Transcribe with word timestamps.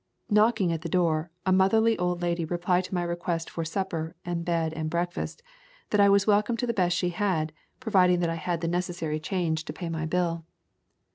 Knocking 0.31 0.71
at 0.73 0.81
the 0.81 0.89
door, 0.89 1.29
a 1.45 1.51
motherly 1.51 1.95
old 1.99 2.23
lady 2.23 2.43
replied 2.43 2.85
to 2.85 2.93
my 2.95 3.03
request 3.03 3.51
for 3.51 3.63
supper 3.63 4.15
and 4.25 4.43
bed 4.43 4.73
and 4.73 4.89
breakfast, 4.89 5.43
that 5.91 6.01
I 6.01 6.09
was 6.09 6.25
welcome 6.25 6.57
to 6.57 6.65
the 6.65 6.73
best 6.73 6.97
she 6.97 7.09
had, 7.09 7.53
provided 7.79 8.19
that 8.21 8.29
I 8.31 8.41
had 8.41 8.61
the 8.61 8.67
necessary 8.67 9.19
[20] 9.19 9.19
The 9.19 9.25
Cumberland 9.25 9.31
Mountains 9.31 9.59
change 9.59 9.65
to 9.65 9.73
pay 9.73 9.89
my 9.89 10.05
bill. 10.07 10.45